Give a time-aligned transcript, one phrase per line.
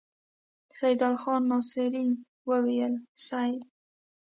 [0.79, 2.07] سيدال خان ناصري
[2.49, 2.93] وويل:
[3.27, 3.59] صېب!